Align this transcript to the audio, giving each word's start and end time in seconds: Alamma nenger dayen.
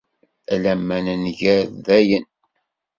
Alamma 0.53 0.97
nenger 1.05 1.61
dayen. 1.85 2.25